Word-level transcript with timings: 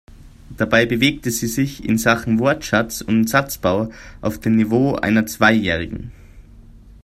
Dabei 0.57 0.87
bewegte 0.87 1.29
sie 1.29 1.45
sich 1.45 1.85
in 1.85 1.99
Sachen 1.99 2.39
Wortschatz 2.39 3.01
und 3.01 3.29
Satzbau 3.29 3.91
auf 4.21 4.39
dem 4.39 4.55
Niveau 4.55 4.95
einer 4.95 5.27
Zweijährigen. 5.27 6.11